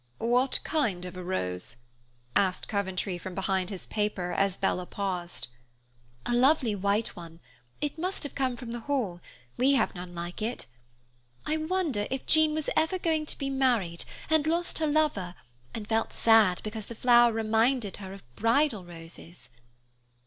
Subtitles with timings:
[0.17, 1.75] "What kind of a rose?"
[2.35, 5.47] asked Coventry from behind his paper as Bella paused.
[6.25, 7.39] "A lovely white one.
[7.81, 9.21] It must have come from the Hall;
[9.57, 10.65] we have none like it.
[11.45, 15.35] I wonder if Jean was ever going to be married, and lost her lover,
[15.71, 19.49] and felt sad because the flower reminded her of bridal roses."